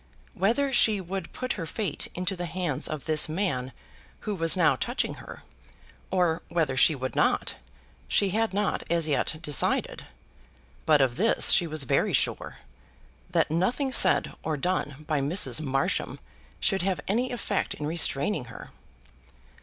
Whether 0.33 0.73
she 0.73 0.99
would 0.99 1.31
put 1.31 1.53
her 1.53 1.67
fate 1.67 2.07
into 2.15 2.35
the 2.35 2.47
hands 2.47 2.87
of 2.87 3.05
this 3.05 3.29
man 3.29 3.71
who 4.21 4.33
was 4.33 4.57
now 4.57 4.75
touching 4.75 5.13
her, 5.21 5.43
or 6.09 6.41
whether 6.49 6.75
she 6.75 6.95
would 6.95 7.15
not, 7.15 7.53
she 8.07 8.29
had 8.31 8.51
not 8.51 8.81
as 8.89 9.07
yet 9.07 9.35
decided; 9.43 10.07
but 10.87 11.01
of 11.01 11.17
this 11.17 11.51
she 11.51 11.67
was 11.67 11.83
very 11.83 12.13
sure, 12.13 12.57
that 13.29 13.51
nothing 13.51 13.91
said 13.91 14.33
or 14.41 14.57
done 14.57 15.05
by 15.07 15.21
Mrs. 15.21 15.61
Marsham 15.61 16.19
should 16.59 16.81
have 16.81 16.99
any 17.07 17.31
effect 17.31 17.75
in 17.75 17.85
restraining 17.85 18.45
her. 18.45 18.71